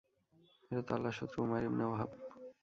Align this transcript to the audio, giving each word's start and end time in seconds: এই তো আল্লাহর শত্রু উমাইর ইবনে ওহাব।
এই 0.71 0.81
তো 0.87 0.91
আল্লাহর 0.95 1.17
শত্রু 1.19 1.37
উমাইর 1.43 1.67
ইবনে 1.69 1.83
ওহাব। 1.87 2.09